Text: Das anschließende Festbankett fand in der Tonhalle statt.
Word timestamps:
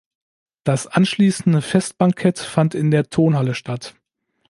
Das 0.63 0.87
anschließende 0.87 1.61
Festbankett 1.61 2.39
fand 2.39 2.73
in 2.73 2.89
der 2.89 3.11
Tonhalle 3.11 3.53
statt. 3.53 3.93